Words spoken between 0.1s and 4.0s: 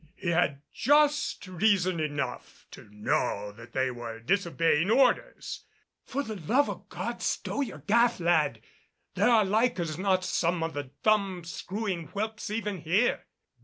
He had just reason enough to know that they